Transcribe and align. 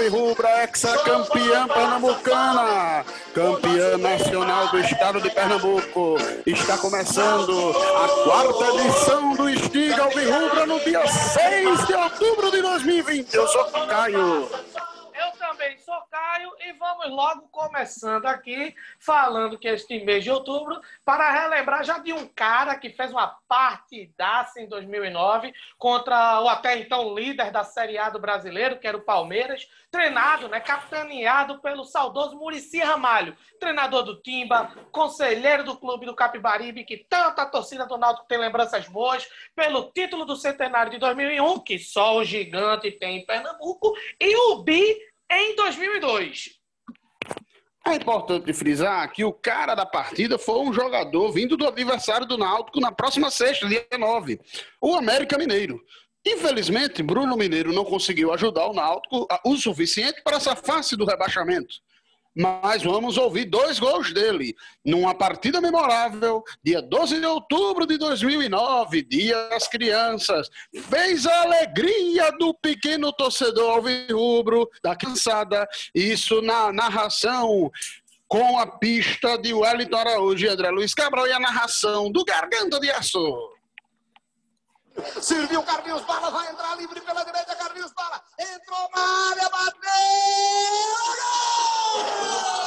Alvirrubra, 0.00 0.62
ex-campeã 0.62 1.68
pernambucana, 1.68 3.04
campeã 3.34 3.98
nacional 3.98 4.68
do 4.68 4.78
estado 4.80 5.20
de 5.20 5.28
Pernambuco. 5.28 6.16
Está 6.46 6.78
começando 6.78 7.70
a 7.70 8.08
quarta 8.24 8.80
edição 8.80 9.34
do 9.34 9.50
Estiga 9.50 10.04
Alvirrubra 10.04 10.64
no 10.64 10.80
dia 10.80 11.06
6 11.06 11.86
de 11.86 11.92
outubro 11.92 12.50
de 12.50 12.62
2020. 12.62 13.34
Eu 13.34 13.46
sou 13.48 13.64
Caio 13.64 14.48
logo 17.10 17.48
começando 17.48 18.26
aqui, 18.26 18.74
falando 18.98 19.58
que 19.58 19.68
este 19.68 20.02
mês 20.04 20.24
de 20.24 20.30
outubro, 20.30 20.80
para 21.04 21.30
relembrar 21.30 21.84
já 21.84 21.98
de 21.98 22.12
um 22.12 22.26
cara 22.26 22.76
que 22.76 22.90
fez 22.90 23.10
uma 23.10 23.36
partidaça 23.46 24.60
em 24.60 24.68
2009 24.68 25.52
contra 25.76 26.40
o 26.40 26.48
até 26.48 26.78
então 26.78 27.14
líder 27.14 27.50
da 27.50 27.64
Série 27.64 27.98
A 27.98 28.08
do 28.08 28.18
brasileiro, 28.18 28.78
que 28.78 28.86
era 28.86 28.96
o 28.96 29.02
Palmeiras, 29.02 29.68
treinado, 29.90 30.48
né, 30.48 30.60
capitaneado 30.60 31.60
pelo 31.60 31.84
saudoso 31.84 32.36
Murici 32.36 32.78
Ramalho, 32.78 33.36
treinador 33.58 34.04
do 34.04 34.20
Timba, 34.22 34.72
conselheiro 34.92 35.64
do 35.64 35.76
clube 35.76 36.06
do 36.06 36.14
Capibaribe, 36.14 36.84
que 36.84 36.96
tanta 36.96 37.44
torcida 37.44 37.86
do 37.86 37.98
Náutico 37.98 38.28
tem 38.28 38.38
lembranças 38.38 38.88
boas, 38.88 39.28
pelo 39.54 39.90
título 39.90 40.24
do 40.24 40.36
centenário 40.36 40.92
de 40.92 40.98
2001, 40.98 41.58
que 41.60 41.78
só 41.78 42.16
o 42.16 42.24
gigante 42.24 42.92
tem 42.92 43.18
em 43.18 43.26
Pernambuco, 43.26 43.92
e 44.20 44.36
o 44.36 44.62
Bi 44.62 44.96
em 45.30 45.56
2002. 45.56 46.59
É 47.90 47.96
importante 47.96 48.52
frisar 48.52 49.10
que 49.12 49.24
o 49.24 49.32
cara 49.32 49.74
da 49.74 49.84
partida 49.84 50.38
foi 50.38 50.60
um 50.60 50.72
jogador 50.72 51.32
vindo 51.32 51.56
do 51.56 51.66
aniversário 51.66 52.24
do 52.24 52.38
Náutico 52.38 52.78
na 52.78 52.92
próxima 52.92 53.32
sexta, 53.32 53.66
dia 53.66 53.84
9, 53.98 54.40
o 54.80 54.94
América 54.94 55.36
Mineiro. 55.36 55.82
Infelizmente, 56.24 57.02
Bruno 57.02 57.36
Mineiro 57.36 57.72
não 57.72 57.84
conseguiu 57.84 58.32
ajudar 58.32 58.66
o 58.66 58.72
Náutico 58.72 59.26
o 59.44 59.56
suficiente 59.56 60.22
para 60.22 60.36
essa 60.36 60.54
face 60.54 60.96
do 60.96 61.04
rebaixamento 61.04 61.74
mas 62.36 62.82
vamos 62.82 63.16
ouvir 63.16 63.46
dois 63.46 63.78
gols 63.78 64.12
dele 64.12 64.54
numa 64.84 65.14
partida 65.14 65.60
memorável, 65.60 66.42
dia 66.62 66.80
12 66.80 67.20
de 67.20 67.26
outubro 67.26 67.86
de 67.86 67.98
2009, 67.98 69.02
Dia 69.02 69.48
das 69.48 69.66
Crianças. 69.66 70.48
Fez 70.88 71.26
a 71.26 71.42
alegria 71.42 72.30
do 72.32 72.54
pequeno 72.54 73.12
torcedor 73.12 73.72
alvirrubro, 73.72 74.68
da 74.82 74.94
cansada, 74.94 75.68
isso 75.94 76.40
na 76.42 76.72
narração 76.72 77.70
com 78.28 78.58
a 78.58 78.66
pista 78.78 79.36
de 79.36 79.52
Wellington 79.52 79.96
Araújo 79.96 80.46
e 80.46 80.48
André 80.48 80.70
Luiz 80.70 80.94
Cabral 80.94 81.26
e 81.26 81.32
a 81.32 81.40
narração 81.40 82.12
do 82.12 82.24
Garganta 82.24 82.78
de 82.78 82.88
Aço. 82.88 83.59
Serviu 85.20 85.62
Carlinhos 85.62 86.02
Bala, 86.04 86.30
vai 86.30 86.50
entrar 86.50 86.76
livre 86.76 87.00
pela 87.00 87.24
direita, 87.24 87.54
Carlinhos 87.54 87.92
Bala. 87.92 88.20
Entrou 88.38 88.90
na 88.94 89.30
área, 89.30 89.48
bateu! 89.48 89.80
Contra-ataque 91.90 92.59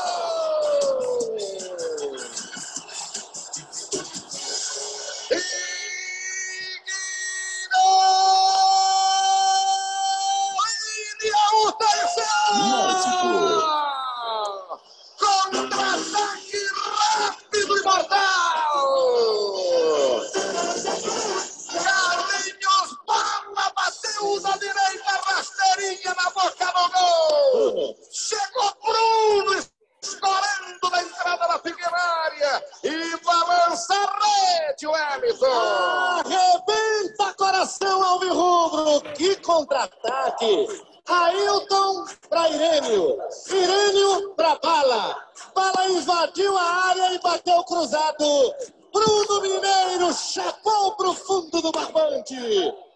fundo 51.25 51.61
do 51.61 51.71
barbante. 51.71 52.35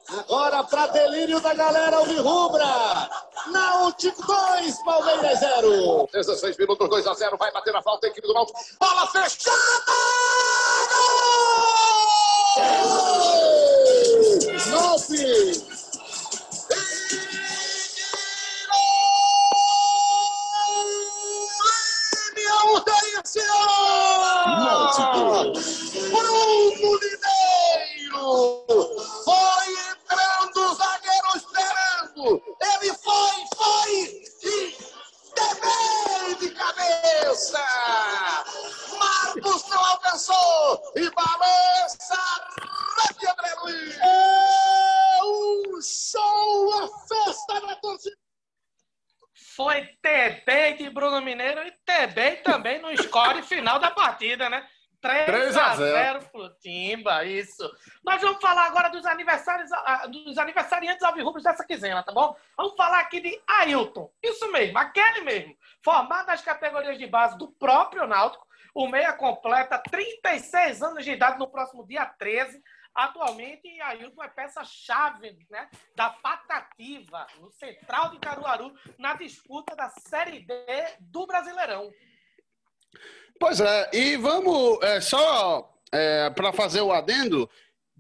Agora 0.10 0.64
para 0.64 0.88
delírio 0.88 1.40
da 1.42 1.54
galera 1.54 1.98
Alvirrubra. 1.98 3.10
Náutico 3.48 4.26
2, 4.26 4.84
Palmeiras 4.84 5.40
0. 5.40 6.08
16 6.14 6.58
minutos, 6.58 6.90
2 6.90 7.08
a 7.08 7.14
0. 7.14 7.38
Vai 7.38 7.52
bater 7.52 7.76
a 7.76 7.82
falta 7.82 8.08
a 8.08 8.10
equipe 8.10 8.26
do 8.26 8.34
Náutico. 8.34 8.60
Bola 8.80 9.08
fechada! 9.08 9.58
Nove. 14.70 15.78
Náutico. 24.64 25.78
Bruno 26.10 27.17
isso. 57.28 57.70
Nós 58.04 58.22
vamos 58.22 58.42
falar 58.42 58.66
agora 58.66 58.90
dos 58.90 59.06
aniversários, 59.06 59.72
ah, 59.72 60.08
dos 60.08 60.38
aniversariantes 60.38 61.04
alvirrubros 61.04 61.44
dessa 61.44 61.66
quinzena, 61.66 62.04
tá 62.04 62.12
bom? 62.12 62.36
Vamos 62.56 62.76
falar 62.76 63.00
aqui 63.00 63.20
de 63.20 63.42
Ailton. 63.48 64.12
Isso 64.24 64.52
mesmo, 64.52 64.78
aquele 64.78 65.22
mesmo. 65.22 65.58
Formado 65.84 66.28
nas 66.28 66.42
categorias 66.42 66.98
de 66.98 67.08
base 67.08 67.38
do 67.38 67.52
próprio 67.52 68.08
Náutico, 68.08 68.48
o 68.74 68.88
meia 68.88 69.14
completa 69.14 69.82
36 69.90 70.82
anos 70.84 71.04
de 71.04 71.12
idade 71.12 71.40
no 71.40 71.48
próximo 71.48 71.86
dia 71.86 72.06
13. 72.06 72.62
Atualmente, 72.94 73.80
Ailton 73.82 74.24
é 74.24 74.28
peça-chave 74.28 75.38
né, 75.52 75.70
da 75.96 76.10
patativa 76.10 77.28
no 77.40 77.52
Central 77.52 78.10
de 78.10 78.20
Caruaru 78.20 78.74
na 78.98 79.14
disputa 79.14 79.76
da 79.76 79.90
Série 79.90 80.40
D 80.40 80.56
do 81.00 81.28
Brasileirão. 81.28 81.92
Pois 83.40 83.60
é, 83.60 83.90
e 83.94 84.18
vamos 84.18 84.82
é, 84.82 85.00
só 85.00 85.77
é, 85.92 86.30
para 86.30 86.54
fazer 86.54 86.82
o 86.82 86.92
adendo. 86.92 87.50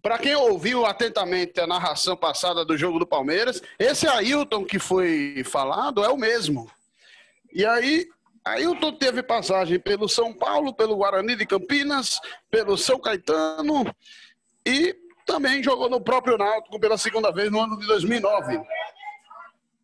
Para 0.02 0.18
quem 0.18 0.36
ouviu 0.36 0.86
atentamente 0.86 1.60
a 1.60 1.68
narração 1.68 2.16
passada 2.16 2.64
do 2.64 2.78
jogo 2.78 3.00
do 3.00 3.08
Palmeiras, 3.08 3.62
esse 3.80 4.08
Ailton 4.08 4.64
que 4.64 4.80
foi 4.80 5.44
falado 5.44 6.04
é 6.04 6.10
o 6.10 6.18
mesmo. 6.18 6.70
E 7.52 7.66
aí, 7.66 8.08
Ailton 8.46 8.94
teve 8.94 9.22
passagem 9.24 9.80
pelo 9.80 10.08
São 10.08 10.34
Paulo, 10.34 10.74
pelo 10.74 10.96
Guarani 10.96 11.36
de 11.36 11.46
Campinas, 11.46 12.20
pelo 12.50 12.78
São 12.78 13.00
Caetano 13.00 13.86
e 14.66 14.96
também 15.26 15.62
jogou 15.62 15.90
no 15.90 16.00
próprio 16.00 16.38
Náutico 16.38 16.80
pela 16.80 16.98
segunda 16.98 17.32
vez 17.32 17.52
no 17.52 17.60
ano 17.60 17.78
de 17.78 17.86
2009. 17.88 18.62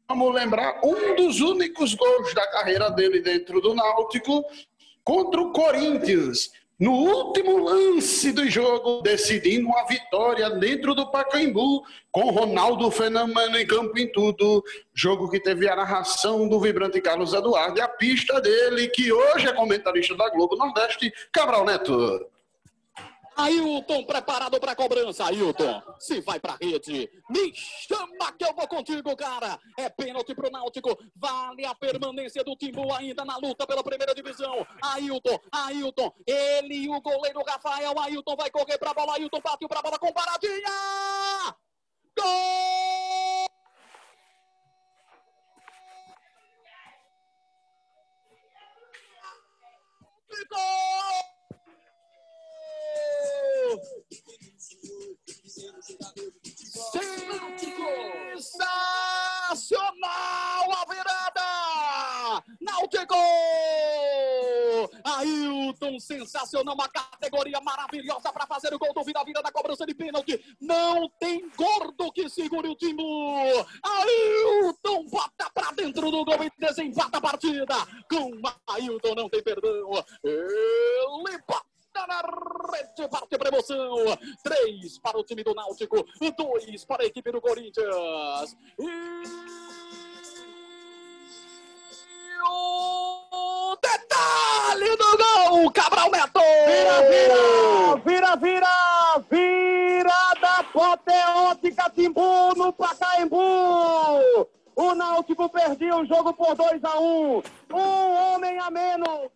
Vamos 0.07 0.33
lembrar 0.33 0.79
um 0.83 1.15
dos 1.15 1.41
únicos 1.41 1.93
gols 1.93 2.33
da 2.33 2.45
carreira 2.51 2.89
dele 2.89 3.21
dentro 3.21 3.59
do 3.61 3.73
Náutico 3.73 4.43
contra 5.03 5.41
o 5.41 5.51
Corinthians. 5.51 6.51
No 6.79 6.91
último 6.91 7.63
lance 7.63 8.31
do 8.31 8.49
jogo, 8.49 9.01
decidindo 9.03 9.67
uma 9.67 9.85
vitória 9.85 10.49
dentro 10.49 10.95
do 10.95 11.09
Pacaembu, 11.09 11.83
com 12.11 12.31
Ronaldo 12.31 12.89
Fenômeno 12.89 13.57
em 13.57 13.65
campo 13.65 13.97
em 13.97 14.11
tudo. 14.11 14.63
Jogo 14.93 15.29
que 15.29 15.39
teve 15.39 15.69
a 15.69 15.75
narração 15.75 16.49
do 16.49 16.59
vibrante 16.59 16.99
Carlos 16.99 17.33
Eduardo 17.33 17.77
e 17.77 17.81
a 17.81 17.87
pista 17.87 18.41
dele, 18.41 18.87
que 18.87 19.13
hoje 19.13 19.47
é 19.47 19.53
comentarista 19.53 20.15
da 20.15 20.29
Globo 20.29 20.55
Nordeste, 20.55 21.13
Cabral 21.31 21.63
Neto. 21.63 22.25
Ailton 23.35 24.05
preparado 24.05 24.59
para 24.59 24.75
cobrança. 24.75 25.25
Ailton, 25.25 25.81
se 25.99 26.21
vai 26.21 26.39
para 26.39 26.57
rede, 26.61 27.09
me 27.29 27.53
chama 27.55 28.31
que 28.37 28.45
eu 28.45 28.53
vou 28.53 28.67
contigo, 28.67 29.15
cara. 29.15 29.59
É 29.77 29.89
pênalti 29.89 30.35
pro 30.35 30.51
Náutico. 30.51 30.97
Vale 31.15 31.65
a 31.65 31.75
permanência 31.75 32.43
do 32.43 32.55
Timbu 32.55 32.93
ainda 32.93 33.25
na 33.25 33.37
luta 33.37 33.65
pela 33.65 33.83
primeira 33.83 34.13
divisão. 34.13 34.65
Ailton, 34.81 35.39
Ailton, 35.51 36.13
ele 36.27 36.75
e 36.85 36.89
o 36.89 37.01
goleiro 37.01 37.43
Rafael. 37.43 37.99
Ailton 37.99 38.35
vai 38.35 38.49
correr 38.49 38.77
para 38.77 38.93
bola. 38.93 39.15
Ailton 39.15 39.41
bateu 39.41 39.67
para 39.67 39.81
bola 39.81 39.99
com 39.99 40.13
paradinha. 40.13 40.69
Gol! 42.17 43.47
Gol! 50.49 50.92
Atuação 65.93 65.99
sensacional, 65.99 66.73
uma 66.73 66.89
categoria 66.89 67.59
maravilhosa 67.61 68.31
para 68.31 68.47
fazer 68.47 68.73
o 68.73 68.79
gol 68.79 68.93
do 68.93 69.03
Vira 69.03 69.23
Vira 69.23 69.41
na 69.41 69.51
cobrança 69.51 69.85
de 69.85 69.93
pênalti. 69.93 70.43
Não 70.59 71.09
tem 71.19 71.49
gordo 71.55 72.11
que 72.11 72.29
segure 72.29 72.67
o 72.67 72.75
Timbu. 72.75 73.03
Ailton 73.83 75.05
bota 75.05 75.49
para 75.53 75.71
dentro 75.71 76.09
do 76.09 76.25
gol 76.25 76.43
e 76.43 76.51
desempata 76.57 77.17
a 77.17 77.21
partida. 77.21 77.75
Com 78.09 78.31
Ailton 78.67 79.15
não 79.15 79.29
tem 79.29 79.43
perdão. 79.43 79.91
Ele 80.23 81.37
bota 81.47 82.07
na 82.07 82.21
rede, 82.71 83.09
parte 83.09 83.37
para 83.37 83.49
emoção. 83.49 83.95
Três 84.43 84.97
para 84.99 85.17
o 85.17 85.23
time 85.23 85.43
do 85.43 85.53
Náutico, 85.53 86.03
dois 86.37 86.85
para 86.85 87.03
a 87.03 87.05
equipe 87.05 87.31
do 87.31 87.41
Corinthians. 87.41 88.55
E 88.79 89.92
o 92.41 93.77
detalhe 93.81 94.97
do 94.97 95.17
gol, 95.17 95.71
Cabral 95.71 96.09
Neto! 96.11 96.39
Vira, 96.65 97.01
vira, 97.09 98.35
vira, 98.35 98.35
vira, 98.35 99.23
virada 99.29 100.47
apoteótica 100.59 101.89
Timbu 101.89 102.55
no 102.55 102.73
Pacaembu! 102.73 104.47
O 104.75 104.95
Náutico 104.95 105.49
perdeu 105.49 105.97
o 105.97 106.05
jogo 106.05 106.33
por 106.33 106.55
2 106.55 106.83
a 106.83 106.99
1 106.99 107.03
um. 107.03 107.43
um 107.73 108.33
homem 108.33 108.59
a 108.59 108.71
menos. 108.71 109.29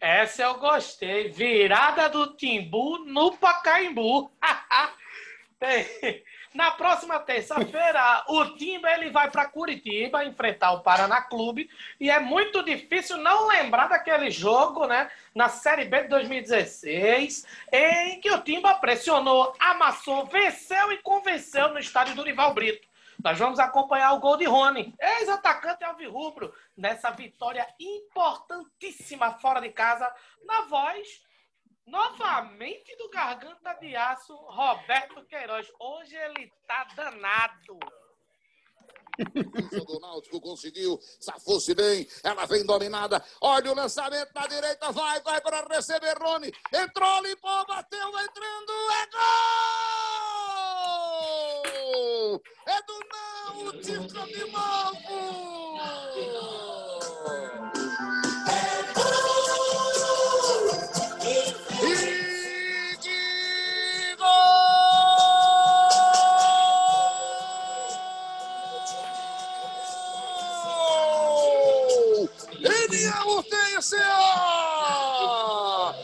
Essa 0.00 0.44
eu 0.44 0.54
gostei. 0.58 1.30
Virada 1.30 2.08
do 2.08 2.34
Timbu 2.36 2.98
no 2.98 3.32
Pacaembu. 3.36 4.30
Tem, 5.58 6.22
na 6.54 6.70
próxima 6.70 7.18
terça-feira, 7.18 8.24
o 8.28 8.44
Timba 8.56 8.90
ele 8.90 9.10
vai 9.10 9.30
para 9.30 9.48
Curitiba 9.48 10.24
enfrentar 10.24 10.72
o 10.72 10.80
Paraná 10.80 11.20
Clube 11.20 11.68
e 12.00 12.10
é 12.10 12.18
muito 12.18 12.62
difícil 12.62 13.16
não 13.18 13.48
lembrar 13.48 13.88
daquele 13.88 14.30
jogo, 14.30 14.86
né, 14.86 15.10
na 15.34 15.48
Série 15.48 15.84
B 15.84 16.02
de 16.02 16.08
2016, 16.08 17.46
em 17.72 18.20
que 18.20 18.30
o 18.30 18.40
Timba 18.40 18.74
pressionou, 18.74 19.54
amassou, 19.58 20.26
venceu 20.26 20.92
e 20.92 20.98
convenceu 20.98 21.68
no 21.68 21.78
estádio 21.78 22.14
do 22.14 22.22
Rival 22.22 22.54
Brito. 22.54 22.88
Nós 23.22 23.36
vamos 23.36 23.58
acompanhar 23.58 24.12
o 24.12 24.20
gol 24.20 24.36
de 24.36 24.44
Rony, 24.44 24.94
ex-atacante 25.00 25.82
alvirrubro, 25.82 26.54
nessa 26.76 27.10
vitória 27.10 27.66
importantíssima 27.80 29.32
fora 29.32 29.60
de 29.60 29.70
casa, 29.70 30.08
na 30.46 30.62
voz 30.62 31.26
Novamente 31.88 32.94
do 32.96 33.08
Garganta 33.08 33.72
de 33.74 33.96
Aço, 33.96 34.34
Roberto 34.34 35.24
Queiroz. 35.24 35.66
Hoje 35.80 36.14
ele 36.14 36.52
tá 36.66 36.86
danado. 36.94 37.78
O 39.88 39.98
Náutico 39.98 40.40
conseguiu, 40.40 41.00
safou-se 41.18 41.74
bem, 41.74 42.06
ela 42.22 42.46
vem 42.46 42.64
dominada. 42.64 43.24
Olha 43.40 43.72
o 43.72 43.74
lançamento 43.74 44.30
na 44.32 44.46
direita, 44.46 44.92
vai, 44.92 45.20
vai 45.22 45.40
para 45.40 45.66
receber 45.66 46.16
Rony. 46.18 46.52
Entrou, 46.72 47.22
limpou, 47.22 47.66
bateu, 47.66 48.08
entrando, 48.08 48.72
é 48.92 49.06
gol! 51.56 52.42
É 52.66 52.82
do 52.82 53.00
Náutico 53.64 54.26
de 54.28 54.44
novo! 54.52 56.47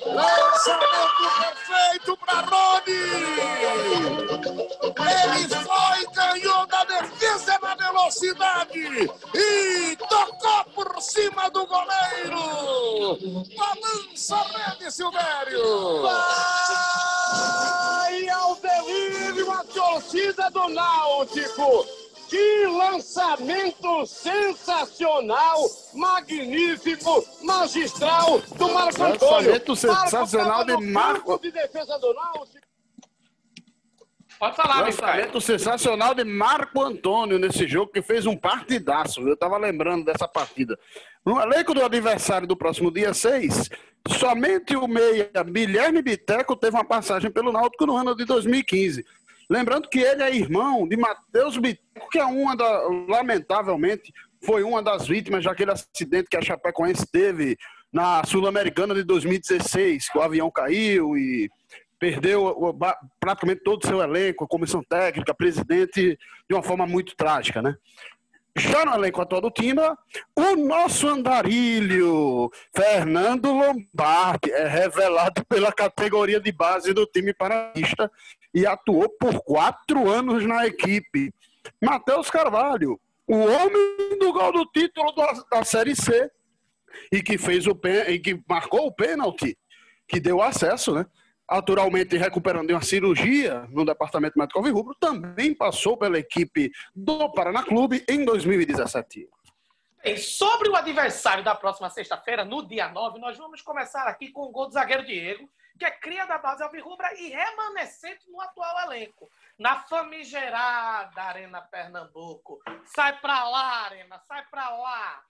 Lançamento 0.06 1.26
perfeito 1.41 2.17
para 2.19 2.41
Rony! 2.43 3.03
Ele 5.11 5.49
foi, 5.49 6.06
ganhou 6.15 6.67
da 6.67 6.85
defesa 6.85 7.59
na 7.61 7.75
velocidade 7.75 9.11
e 9.35 9.97
tocou 9.97 10.65
por 10.73 11.03
cima 11.03 11.50
do 11.50 11.67
goleiro! 11.67 13.19
Balança 13.56 14.37
a 14.37 14.71
rede, 14.71 14.93
Silvério! 14.93 16.03
Vai 17.91 18.29
ao 18.29 18.55
delírio 18.55 19.50
a 19.50 19.65
torcida 19.65 20.49
do 20.49 20.69
Náutico! 20.69 22.03
Que 22.34 22.66
lançamento 22.66 24.04
sensacional, 24.06 25.56
magnífico, 25.94 27.25
magistral 27.44 28.40
do 28.58 28.72
Marco 28.72 29.04
Antônio. 29.04 29.52
Lançamento 29.52 29.76
sensacional 29.76 30.64
de 30.64 30.76
Marco. 30.78 31.38
De 31.38 31.52
defesa 31.52 31.96
do 31.96 32.12
Náutico. 32.12 32.66
Pode 34.36 34.56
falar, 34.56 34.81
Lançamento 34.81 35.40
sensacional 35.40 36.12
de 36.12 36.25
Marco 36.25 36.82
Antônio 36.82 37.38
nesse 37.38 37.69
jogo, 37.69 37.92
que 37.92 38.02
fez 38.02 38.26
um 38.26 38.37
partidaço. 38.37 39.20
Eu 39.20 39.34
estava 39.34 39.56
lembrando 39.56 40.04
dessa 40.04 40.26
partida. 40.26 40.76
No 41.25 41.40
elenco 41.40 41.72
do 41.72 41.84
adversário 41.84 42.48
do 42.48 42.56
próximo 42.56 42.90
dia 42.90 43.14
6, 43.14 43.70
somente 44.08 44.75
o 44.75 44.88
meia 44.88 45.30
Guilherme 45.44 46.02
Biteco 46.02 46.56
teve 46.56 46.76
uma 46.76 46.84
passagem 46.84 47.30
pelo 47.30 47.52
Náutico 47.52 47.87
no 47.87 47.96
ano 47.96 48.12
de 48.16 48.25
2015. 48.25 49.06
Lembrando 49.49 49.88
que 49.88 49.99
ele 49.99 50.23
é 50.23 50.35
irmão 50.35 50.87
de 50.88 50.96
Matheus 50.96 51.56
Biteco, 51.56 52.08
que 52.11 52.19
é 52.19 52.25
uma 52.25 52.56
da, 52.56 52.82
lamentavelmente, 53.08 54.12
foi 54.45 54.62
uma 54.62 54.83
das 54.83 55.07
vítimas 55.07 55.45
daquele 55.45 55.71
acidente 55.71 56.28
que 56.30 56.37
a 56.37 56.42
Chapecoense 56.42 57.07
teve 57.11 57.57
na 57.92 58.25
Sul-Americana 58.25 58.95
de 58.95 59.04
2016, 59.04 60.11
que 60.11 60.18
o 60.18 60.23
avião 60.23 60.50
caiu 60.50 61.16
e 61.16 61.49
perdeu 61.99 62.76
praticamente 63.21 63.62
todo 63.62 63.83
o 63.83 63.87
seu 63.87 64.02
elenco, 64.02 64.45
a 64.45 64.49
comissão 64.49 64.83
técnica, 64.83 65.35
presidente, 65.35 66.18
de 66.49 66.54
uma 66.54 66.62
forma 66.62 66.87
muito 66.87 67.16
trágica, 67.16 67.62
né? 67.62 67.75
Já 68.56 68.84
no 68.84 68.94
elenco 68.94 69.20
atual 69.20 69.40
do 69.40 69.50
Timba, 69.50 69.99
o 70.37 70.54
nosso 70.54 71.08
andarilho, 71.08 72.52
Fernando 72.73 73.52
Lombardi, 73.52 74.52
é 74.52 74.68
revelado 74.68 75.44
pela 75.46 75.73
categoria 75.73 76.38
de 76.38 76.52
base 76.52 76.92
do 76.92 77.04
time 77.04 77.34
paranista 77.34 78.11
e 78.54 78.64
atuou 78.64 79.08
por 79.08 79.42
quatro 79.42 80.08
anos 80.08 80.46
na 80.46 80.66
equipe. 80.66 81.34
Matheus 81.82 82.30
Carvalho, 82.30 83.00
o 83.26 83.38
homem 83.38 84.18
do 84.20 84.32
gol 84.32 84.52
do 84.52 84.66
título 84.66 85.12
da, 85.16 85.32
da 85.50 85.64
Série 85.64 85.96
C 85.96 86.30
e 87.11 87.23
que 87.23 87.37
fez 87.37 87.66
o 87.66 87.76
e 88.06 88.20
que 88.20 88.40
marcou 88.49 88.87
o 88.87 88.94
pênalti 88.94 89.58
que 90.06 90.20
deu 90.20 90.40
acesso, 90.40 90.94
né? 90.94 91.04
Naturalmente 91.50 92.16
recuperando 92.16 92.70
uma 92.70 92.82
cirurgia 92.82 93.66
no 93.70 93.84
departamento 93.84 94.38
médico 94.38 94.58
Alvirrubro, 94.58 94.94
também 94.94 95.54
passou 95.54 95.96
pela 95.96 96.18
equipe 96.18 96.70
do 96.94 97.30
Paraná 97.32 97.62
Clube 97.62 98.04
em 98.08 98.24
2017. 98.24 99.28
Bem, 100.02 100.16
sobre 100.16 100.68
o 100.68 100.76
adversário 100.76 101.44
da 101.44 101.54
próxima 101.54 101.88
sexta-feira, 101.90 102.44
no 102.44 102.66
dia 102.66 102.88
9, 102.88 103.18
nós 103.18 103.36
vamos 103.38 103.62
começar 103.62 104.06
aqui 104.06 104.30
com 104.30 104.42
o 104.42 104.50
gol 104.50 104.66
do 104.66 104.72
zagueiro 104.72 105.04
Diego, 105.04 105.48
que 105.78 105.84
é 105.84 105.90
cria 105.90 106.24
da 106.26 106.38
base 106.38 106.62
alvirrubra 106.62 107.12
e 107.18 107.28
remanescente 107.28 108.30
no 108.30 108.40
atual 108.40 108.82
elenco. 108.82 109.30
Na 109.58 109.76
famigerada 109.80 111.22
Arena 111.22 111.60
Pernambuco. 111.62 112.60
Sai 112.84 113.18
pra 113.20 113.48
lá, 113.48 113.84
Arena, 113.84 114.18
sai 114.20 114.44
pra 114.50 114.68
lá. 114.70 115.22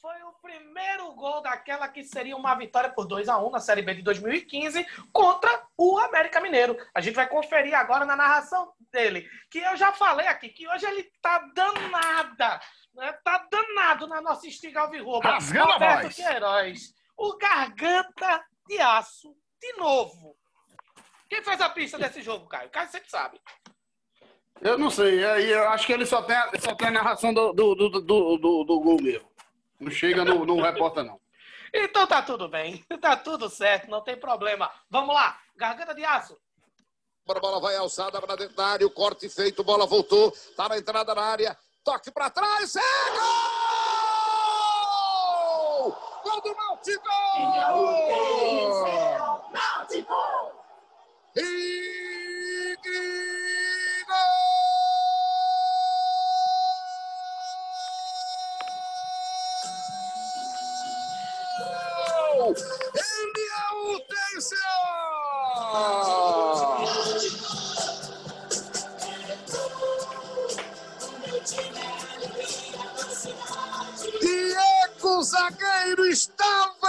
Foi 0.00 0.22
o 0.22 0.32
primeiro 0.40 1.12
gol 1.14 1.42
daquela 1.42 1.88
que 1.88 2.04
seria 2.04 2.36
uma 2.36 2.54
vitória 2.54 2.88
por 2.88 3.04
2 3.04 3.28
a 3.28 3.36
1 3.38 3.50
na 3.50 3.58
Série 3.58 3.82
B 3.82 3.94
de 3.94 4.02
2015 4.02 4.86
contra 5.12 5.66
o 5.76 5.98
América 5.98 6.40
Mineiro. 6.40 6.76
A 6.94 7.00
gente 7.00 7.16
vai 7.16 7.28
conferir 7.28 7.74
agora 7.74 8.04
na 8.04 8.14
narração 8.14 8.72
dele, 8.92 9.28
que 9.50 9.58
eu 9.58 9.76
já 9.76 9.92
falei 9.92 10.28
aqui, 10.28 10.50
que 10.50 10.68
hoje 10.68 10.86
ele 10.86 11.10
tá 11.20 11.38
danada, 11.52 12.60
né? 12.94 13.12
tá 13.24 13.44
danado 13.50 14.06
na 14.06 14.20
nossa 14.22 14.46
estiga 14.46 14.82
alvirrubra. 14.82 15.32
Rasgando 15.32 15.72
a 15.72 15.78
voz. 15.78 16.14
Queiroz, 16.14 16.94
o 17.16 17.36
garganta 17.36 18.44
de 18.68 18.78
aço 18.78 19.34
de 19.60 19.72
novo. 19.78 20.36
Quem 21.28 21.42
fez 21.42 21.60
a 21.60 21.70
pista 21.70 21.98
desse 21.98 22.22
jogo, 22.22 22.46
Caio? 22.46 22.68
O 22.68 22.70
Caio 22.70 22.88
sempre 22.88 23.10
sabe. 23.10 23.40
Eu 24.60 24.78
não 24.78 24.90
sei, 24.90 25.24
eu 25.24 25.68
acho 25.70 25.86
que 25.86 25.92
ele 25.92 26.06
só 26.06 26.22
tem, 26.22 26.36
só 26.60 26.74
tem 26.76 26.88
a 26.88 26.92
narração 26.92 27.34
do, 27.34 27.52
do, 27.52 27.74
do, 27.74 27.90
do, 27.90 28.00
do, 28.38 28.64
do 28.64 28.80
gol 28.80 29.02
mesmo. 29.02 29.37
Não 29.78 29.90
chega 29.90 30.24
no, 30.24 30.44
no 30.44 30.60
repórter, 30.60 31.04
não. 31.04 31.20
Então 31.72 32.06
tá 32.06 32.22
tudo 32.22 32.48
bem, 32.48 32.84
tá 33.00 33.16
tudo 33.16 33.48
certo, 33.48 33.90
não 33.90 34.02
tem 34.02 34.16
problema. 34.16 34.70
Vamos 34.90 35.14
lá, 35.14 35.38
garganta 35.56 35.94
de 35.94 36.04
aço. 36.04 36.36
A 37.28 37.34
bola 37.40 37.60
vai 37.60 37.76
alçada 37.76 38.20
para 38.22 38.36
dentro 38.36 38.56
da 38.56 38.66
área, 38.66 38.86
o 38.86 38.90
corte 38.90 39.28
feito, 39.28 39.62
bola 39.62 39.86
voltou, 39.86 40.34
tá 40.56 40.66
na 40.66 40.78
entrada 40.78 41.14
da 41.14 41.22
área, 41.22 41.54
toque 41.84 42.10
para 42.10 42.30
trás, 42.30 42.74
é 42.74 42.80
gol! 43.10 43.58
Gol 46.24 46.40
do! 46.40 46.54
Náutico! 46.54 47.08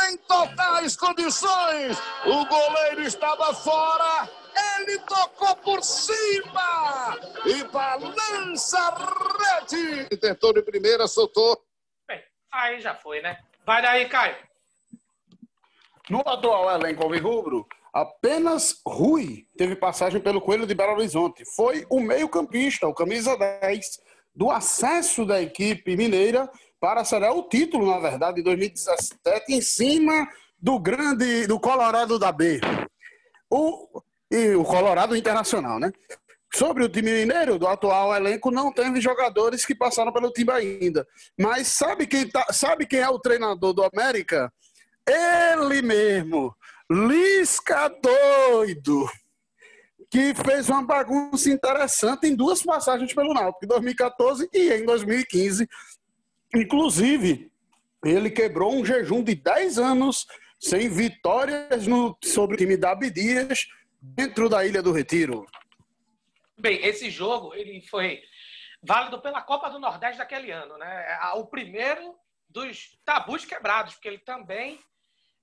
Em 0.09 0.17
totais 0.17 0.95
condições. 0.95 1.97
O 2.25 2.45
goleiro 2.45 3.01
estava 3.01 3.53
fora. 3.53 4.29
Ele 4.79 4.99
tocou 4.99 5.55
por 5.57 5.83
cima 5.83 7.17
e 7.45 7.63
balança 7.65 8.79
a 8.79 9.59
rede. 9.59 10.17
Tentou 10.17 10.53
de 10.53 10.61
primeira, 10.61 11.07
soltou. 11.07 11.63
Bem, 12.07 12.21
aí 12.51 12.81
já 12.81 12.95
foi, 12.95 13.21
né? 13.21 13.39
Vai 13.65 13.81
daí, 13.81 14.09
Caio. 14.09 14.35
No 16.09 16.21
atual 16.25 16.71
elenco 16.71 17.03
alvirrubro, 17.03 17.67
apenas 17.93 18.81
Rui 18.85 19.45
teve 19.55 19.75
passagem 19.75 20.19
pelo 20.19 20.41
Coelho 20.41 20.65
de 20.65 20.73
Belo 20.73 20.93
Horizonte. 20.93 21.45
Foi 21.55 21.85
o 21.89 21.99
meio-campista, 21.99 22.87
o 22.87 22.93
camisa 22.93 23.37
10, 23.37 24.01
do 24.33 24.49
acesso 24.49 25.25
da 25.25 25.39
equipe 25.39 25.95
mineira 25.95 26.49
para 26.79 27.03
será 27.03 27.33
o 27.33 27.43
título, 27.43 27.91
na 27.91 27.99
verdade, 27.99 28.37
de 28.37 28.43
2017, 28.43 29.53
em 29.53 29.61
cima 29.61 30.27
do 30.57 30.79
grande, 30.79 31.45
do 31.47 31.59
Colorado 31.59 32.17
da 32.17 32.31
B. 32.31 32.59
O, 33.49 34.01
e 34.31 34.55
o 34.55 34.63
Colorado 34.63 35.15
Internacional, 35.15 35.79
né? 35.79 35.91
Sobre 36.53 36.83
o 36.83 36.89
time 36.89 37.11
mineiro, 37.11 37.59
do 37.59 37.67
atual 37.67 38.15
elenco, 38.15 38.49
não 38.49 38.73
teve 38.73 38.99
jogadores 38.99 39.65
que 39.65 39.75
passaram 39.75 40.11
pelo 40.11 40.31
time 40.31 40.51
ainda. 40.51 41.07
Mas 41.37 41.67
sabe 41.67 42.07
quem, 42.07 42.27
tá, 42.27 42.45
sabe 42.51 42.87
quem 42.87 42.99
é 42.99 43.09
o 43.09 43.19
treinador 43.19 43.73
do 43.73 43.83
América? 43.83 44.51
Ele 45.07 45.81
mesmo, 45.81 46.55
Lisca 46.89 47.89
Doido, 48.01 49.07
que 50.09 50.33
fez 50.33 50.69
uma 50.69 50.83
bagunça 50.83 51.49
interessante 51.49 52.25
em 52.25 52.35
duas 52.35 52.63
passagens 52.63 53.13
pelo 53.13 53.33
Náutico, 53.33 53.65
em 53.65 53.67
2014 53.67 54.49
e 54.51 54.73
em 54.73 54.85
2015. 54.85 55.67
Inclusive, 56.53 57.51
ele 58.03 58.31
quebrou 58.31 58.73
um 58.73 58.85
jejum 58.85 59.23
de 59.23 59.35
10 59.35 59.77
anos 59.77 60.27
sem 60.59 60.89
vitórias 60.89 61.87
no, 61.87 62.17
sobre 62.23 62.55
o 62.55 62.57
time 62.57 62.75
da 62.75 62.91
Abdias 62.91 63.67
dentro 64.01 64.49
da 64.49 64.65
Ilha 64.65 64.81
do 64.81 64.91
Retiro. 64.91 65.45
Bem, 66.57 66.83
esse 66.85 67.09
jogo 67.09 67.53
ele 67.53 67.81
foi 67.81 68.21
válido 68.81 69.21
pela 69.21 69.41
Copa 69.41 69.69
do 69.69 69.79
Nordeste 69.79 70.17
daquele 70.17 70.51
ano, 70.51 70.77
né? 70.77 71.17
O 71.35 71.45
primeiro 71.45 72.15
dos 72.49 72.97
tabus 73.05 73.45
quebrados, 73.45 73.93
porque 73.93 74.07
ele 74.07 74.19
também 74.19 74.79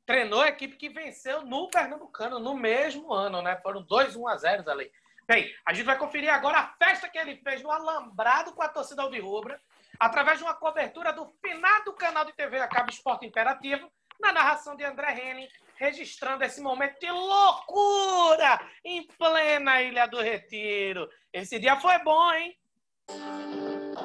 treinou 0.05 0.41
a 0.41 0.49
equipe 0.49 0.77
que 0.77 0.89
venceu 0.89 1.43
no 1.43 1.69
Pernambucano 1.69 2.39
no 2.39 2.55
mesmo 2.55 3.13
ano, 3.13 3.43
né? 3.43 3.57
Foram 3.63 3.83
dois 3.83 4.15
1 4.17 4.29
a 4.29 4.37
0 4.37 4.71
ali. 4.71 4.91
Bem, 5.27 5.53
a 5.65 5.73
gente 5.73 5.85
vai 5.85 5.99
conferir 5.99 6.33
agora 6.33 6.59
a 6.59 6.75
festa 6.85 7.09
que 7.09 7.19
ele 7.19 7.37
fez 7.37 7.63
no 7.63 7.71
Alambrado 7.71 8.53
com 8.53 8.63
a 8.63 8.69
torcida 8.69 9.03
alvirrubra, 9.03 9.61
através 9.99 10.39
de 10.39 10.45
uma 10.45 10.55
cobertura 10.55 11.13
do 11.13 11.27
finado 11.45 11.93
canal 11.95 12.25
de 12.25 12.33
TV 12.33 12.59
Acaba 12.59 12.91
Esporte 12.91 13.27
Interativo, 13.27 13.91
na 14.21 14.33
narração 14.33 14.77
de 14.77 14.85
André 14.85 15.13
Henning, 15.13 15.49
registrando 15.77 16.43
esse 16.43 16.61
momento 16.61 16.99
de 16.99 17.11
loucura 17.11 18.61
em 18.85 19.07
plena 19.07 19.83
Ilha 19.83 20.07
do 20.07 20.21
Retiro. 20.21 21.09
Esse 21.33 21.59
dia 21.59 21.77
foi 21.77 21.99
bom, 21.99 22.33
hein? 22.33 22.59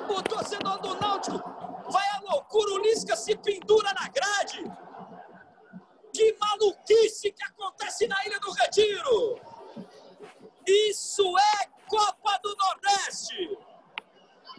O 0.10 0.22
torcedor 0.22 0.80
do 0.82 1.00
Náutico 1.00 1.38
vai 1.90 2.08
à 2.10 2.20
loucura, 2.22 2.74
o 2.74 2.80
Lisca 2.80 3.16
se 3.16 3.36
pendura 3.38 3.94
na 3.94 4.08
grade. 4.10 4.64
Que 6.14 6.36
maluquice 6.38 7.32
que 7.32 7.44
acontece 7.44 8.08
na 8.08 8.26
Ilha 8.26 8.40
do 8.40 8.52
Retiro! 8.52 9.40
Isso 10.68 11.38
é 11.38 11.68
Copa 11.88 12.38
do 12.44 12.56
Nordeste! 12.56 13.58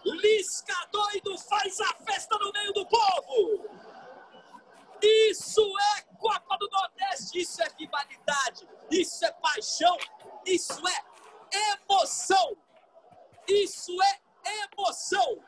Lisca 0.05 0.75
doido 0.91 1.39
faz 1.39 1.81
a 1.81 1.95
festa 2.05 2.37
no 2.39 2.53
meio 2.53 2.73
do 2.73 2.87
povo! 2.87 3.69
Isso 5.01 5.61
é 5.97 6.03
Copa 6.19 6.57
do 6.59 6.69
Nordeste, 6.71 7.41
isso 7.41 7.63
é 7.63 7.69
rivalidade, 7.79 8.69
isso 8.91 9.25
é 9.25 9.33
paixão, 9.33 9.97
isso 10.47 10.81
é 10.89 11.73
emoção! 11.75 12.57
Isso 13.49 13.97
é 14.03 14.21
emoção! 14.65 15.45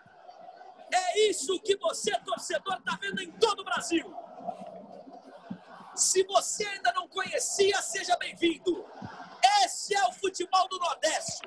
É 0.93 1.29
isso 1.29 1.61
que 1.61 1.77
você, 1.77 2.17
torcedor, 2.21 2.79
está 2.79 2.97
vendo 3.01 3.23
em 3.23 3.31
todo 3.33 3.61
o 3.61 3.65
Brasil! 3.65 4.13
Se 5.95 6.25
você 6.25 6.67
ainda 6.67 6.93
não 6.93 7.09
conhecia, 7.09 7.81
seja 7.81 8.17
bem-vindo. 8.17 8.85
Esse 9.65 9.95
é 9.95 10.05
o 10.09 10.13
futebol 10.13 10.69
do 10.69 10.79
Nordeste. 10.79 11.47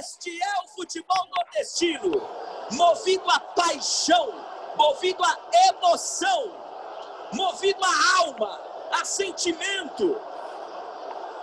Este 0.00 0.30
é 0.30 0.64
o 0.64 0.68
futebol 0.68 1.28
nordestino, 1.36 2.26
movido 2.72 3.30
a 3.30 3.38
paixão, 3.38 4.32
movido 4.74 5.22
a 5.22 5.36
emoção, 5.68 6.54
movido 7.34 7.80
a 7.84 8.20
alma, 8.20 8.58
a 8.98 9.04
sentimento. 9.04 10.18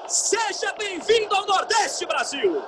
Seja 0.08 0.74
bem-vindo 0.74 1.36
ao 1.36 1.46
Nordeste, 1.46 2.08
Brasil. 2.08 2.64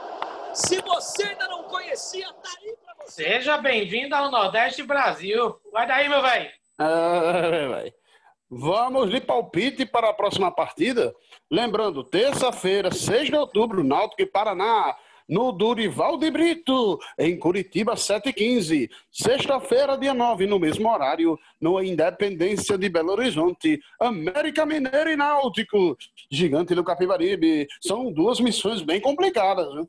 Se 0.54 0.80
você 0.80 1.24
ainda 1.24 1.48
não 1.48 1.64
conhecia, 1.64 2.32
tá 2.34 2.50
aí 2.62 2.76
pra 2.86 2.94
você. 3.04 3.24
Seja 3.24 3.58
bem-vindo 3.58 4.14
ao 4.14 4.30
Nordeste 4.30 4.84
Brasil. 4.84 5.60
Vai 5.72 5.88
daí, 5.88 6.08
meu 6.08 6.22
velho. 6.22 6.52
Ah, 6.78 7.68
vai. 7.68 7.94
Vamos 8.48 9.10
de 9.10 9.20
palpite 9.22 9.88
para 9.88 10.10
a 10.10 10.14
próxima 10.14 10.52
partida. 10.52 11.16
Lembrando, 11.50 12.04
terça-feira, 12.04 12.92
6 12.92 13.30
de 13.30 13.36
outubro, 13.36 13.84
Náutico 13.84 14.22
e 14.22 14.28
Paraná, 14.28 14.96
no 15.30 15.52
Durival 15.52 16.18
de 16.18 16.32
Brito, 16.32 17.00
em 17.18 17.38
Curitiba, 17.38 17.94
7h15. 17.94 18.90
Sexta-feira, 19.12 19.96
dia 19.96 20.14
9, 20.14 20.48
no 20.48 20.58
mesmo 20.58 20.92
horário, 20.92 21.40
no 21.62 21.82
Independência 21.82 22.78
de 22.78 22.90
Belo 22.90 23.12
Horizonte, 23.12 23.80
América 24.00 24.66
Mineiro 24.66 25.12
e 25.12 25.16
Náutico, 25.16 25.96
Gigante 26.32 26.74
do 26.74 26.84
Capibaribe. 26.84 27.68
São 27.80 28.12
duas 28.12 28.40
missões 28.40 28.82
bem 28.82 29.00
complicadas, 29.00 29.72
viu? 29.72 29.88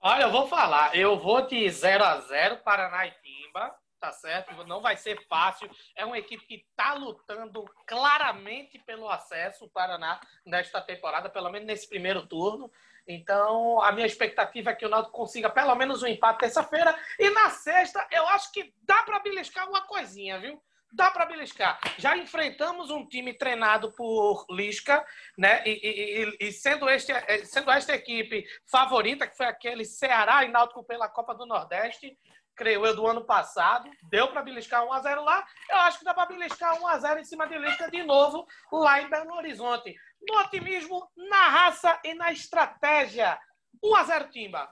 Olha, 0.00 0.22
eu 0.22 0.30
vou 0.30 0.46
falar. 0.46 0.96
Eu 0.96 1.18
vou 1.18 1.46
de 1.46 1.68
0 1.68 2.04
a 2.04 2.20
0 2.20 2.58
Paraná 2.64 3.06
e 3.06 3.12
Timba 3.22 3.81
tá 4.02 4.10
certo? 4.10 4.52
Não 4.66 4.80
vai 4.80 4.96
ser 4.96 5.24
fácil. 5.28 5.70
É 5.94 6.04
uma 6.04 6.18
equipe 6.18 6.44
que 6.44 6.56
está 6.56 6.92
lutando 6.94 7.64
claramente 7.86 8.76
pelo 8.80 9.08
acesso, 9.08 9.64
o 9.64 9.70
Paraná, 9.70 10.20
nesta 10.44 10.80
temporada, 10.80 11.30
pelo 11.30 11.48
menos 11.50 11.68
nesse 11.68 11.88
primeiro 11.88 12.26
turno. 12.26 12.68
Então, 13.06 13.80
a 13.80 13.92
minha 13.92 14.06
expectativa 14.06 14.70
é 14.70 14.74
que 14.74 14.84
o 14.84 14.88
Náutico 14.88 15.16
consiga 15.16 15.48
pelo 15.48 15.72
menos 15.76 16.02
um 16.02 16.08
empate 16.08 16.40
terça-feira. 16.40 16.98
E 17.16 17.30
na 17.30 17.50
sexta, 17.50 18.04
eu 18.10 18.26
acho 18.30 18.50
que 18.50 18.74
dá 18.82 19.04
para 19.04 19.20
beliscar 19.20 19.68
uma 19.68 19.82
coisinha, 19.82 20.40
viu? 20.40 20.60
Dá 20.92 21.08
para 21.12 21.24
beliscar. 21.24 21.78
Já 21.96 22.16
enfrentamos 22.16 22.90
um 22.90 23.06
time 23.06 23.32
treinado 23.32 23.92
por 23.92 24.44
Lisca, 24.50 25.06
né? 25.38 25.62
E, 25.64 26.36
e, 26.40 26.48
e, 26.48 26.52
sendo, 26.52 26.90
este, 26.90 27.12
sendo 27.46 27.70
esta 27.70 27.94
equipe 27.94 28.44
favorita, 28.66 29.28
que 29.28 29.36
foi 29.36 29.46
aquele 29.46 29.84
Ceará 29.84 30.44
e 30.44 30.48
Náutico 30.48 30.84
pela 30.84 31.08
Copa 31.08 31.34
do 31.34 31.46
Nordeste, 31.46 32.18
creio 32.56 32.84
eu, 32.86 32.94
do 32.94 33.06
ano 33.06 33.24
passado. 33.24 33.90
Deu 34.04 34.28
para 34.28 34.42
beliscar 34.42 34.84
1x0 34.86 35.22
lá. 35.22 35.44
Eu 35.70 35.76
acho 35.78 35.98
que 35.98 36.04
dá 36.04 36.14
para 36.14 36.26
beliscar 36.26 36.78
1x0 36.78 37.20
em 37.20 37.24
cima 37.24 37.46
de 37.46 37.58
Lisca 37.58 37.90
de 37.90 38.02
novo, 38.02 38.46
lá 38.72 39.02
em 39.02 39.08
Belo 39.08 39.34
Horizonte. 39.34 39.94
No 40.28 40.38
otimismo, 40.40 41.08
na 41.16 41.48
raça 41.48 41.98
e 42.04 42.14
na 42.14 42.32
estratégia. 42.32 43.38
1x0 43.84 44.30
Timba. 44.30 44.68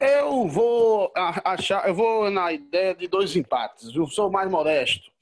Eu 0.00 0.48
vou 0.48 1.12
achar, 1.44 1.86
eu 1.86 1.94
vou 1.94 2.28
na 2.28 2.52
ideia 2.52 2.94
de 2.94 3.06
dois 3.06 3.36
empates. 3.36 3.94
Eu 3.94 4.06
sou 4.08 4.30
mais 4.30 4.50
modesto. 4.50 5.12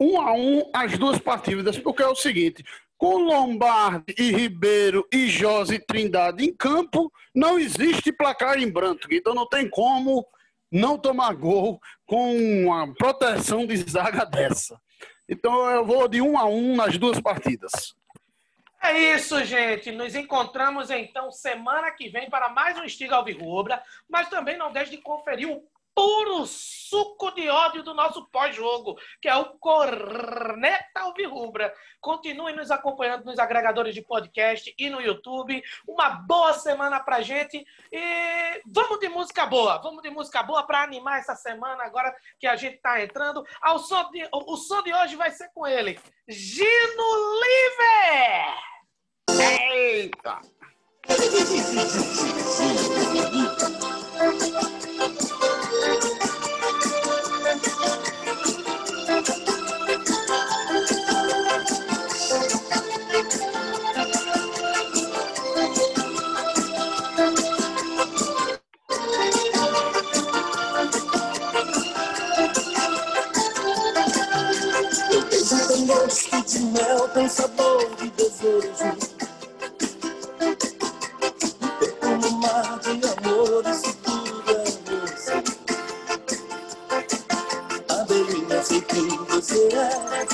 Um 0.00 0.18
a 0.18 0.32
um 0.32 0.70
as 0.74 0.96
duas 0.96 1.18
partidas, 1.18 1.78
porque 1.78 2.02
é 2.02 2.06
o 2.06 2.14
seguinte: 2.14 2.64
com 2.96 3.18
Lombardi 3.18 4.14
e 4.18 4.30
Ribeiro 4.30 5.06
e 5.12 5.26
José 5.28 5.78
Trindade 5.78 6.44
em 6.44 6.54
campo, 6.54 7.12
não 7.34 7.58
existe 7.58 8.12
placar 8.12 8.58
em 8.58 8.70
branco. 8.70 9.08
Então 9.10 9.34
não 9.34 9.46
tem 9.46 9.68
como 9.68 10.26
não 10.70 10.98
tomar 10.98 11.34
gol 11.34 11.80
com 12.06 12.36
uma 12.64 12.92
proteção 12.94 13.66
de 13.66 13.76
zaga 13.76 14.24
dessa. 14.24 14.80
Então 15.28 15.68
eu 15.70 15.84
vou 15.84 16.08
de 16.08 16.20
um 16.20 16.38
a 16.38 16.44
um 16.44 16.76
nas 16.76 16.98
duas 16.98 17.20
partidas. 17.20 17.94
É 18.82 19.14
isso, 19.14 19.44
gente. 19.44 19.92
Nos 19.92 20.14
encontramos 20.14 20.90
então 20.90 21.30
semana 21.30 21.90
que 21.90 22.08
vem 22.08 22.30
para 22.30 22.48
mais 22.48 22.78
um 22.78 22.84
Estiga 22.84 23.16
Alvirrubra, 23.16 23.82
mas 24.08 24.28
também 24.30 24.56
não 24.56 24.72
deixe 24.72 24.92
de 24.92 24.98
conferir 24.98 25.50
o 25.50 25.62
puro 25.94 26.46
suco 26.46 27.30
de 27.32 27.48
ódio 27.48 27.82
do 27.82 27.94
nosso 27.94 28.26
pós-jogo, 28.30 28.98
que 29.20 29.28
é 29.28 29.36
o 29.36 29.56
Corneta 29.58 31.00
Alvirrubra. 31.00 31.72
Continue 32.00 32.52
nos 32.52 32.70
acompanhando 32.70 33.24
nos 33.24 33.38
agregadores 33.38 33.94
de 33.94 34.02
podcast 34.02 34.74
e 34.78 34.90
no 34.90 35.00
YouTube. 35.00 35.62
Uma 35.86 36.10
boa 36.10 36.52
semana 36.54 37.00
pra 37.00 37.22
gente 37.22 37.64
e 37.92 38.62
vamos 38.66 38.98
de 38.98 39.08
música 39.08 39.46
boa. 39.46 39.78
Vamos 39.78 40.02
de 40.02 40.10
música 40.10 40.42
boa 40.42 40.62
para 40.66 40.82
animar 40.82 41.18
essa 41.18 41.34
semana 41.34 41.84
agora 41.84 42.14
que 42.38 42.46
a 42.46 42.56
gente 42.56 42.78
tá 42.78 43.02
entrando. 43.02 43.44
Ao 43.60 43.78
som 43.78 44.10
de, 44.10 44.28
o 44.32 44.56
som 44.56 44.82
de 44.82 44.92
hoje 44.92 45.16
vai 45.16 45.30
ser 45.30 45.50
com 45.52 45.66
ele, 45.66 45.98
Gino 46.28 47.40
Liver. 47.40 48.54
Eita! 49.30 50.40
Abelhinha, 88.10 88.60
sei 88.60 88.80
quem 88.80 89.06
você 89.06 89.68
é. 89.68 90.26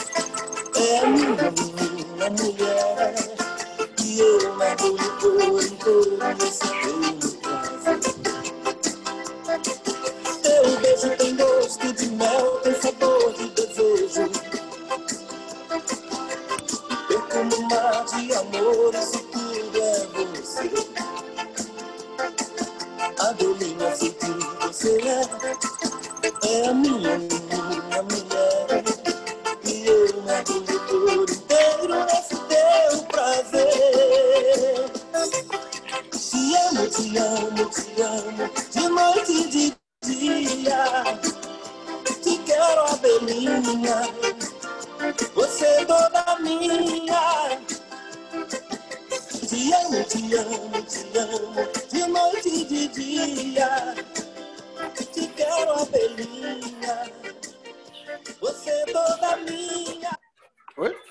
É 0.81 0.99
a 1.01 1.07
minha 1.09 1.51
menina 1.51 2.31
mulher. 2.31 3.15
E 4.03 4.19
eu 4.19 4.57
mergulho 4.57 5.13
por 5.21 5.63
inteiro 5.63 6.19
nesse 6.39 6.61
teu 6.61 7.16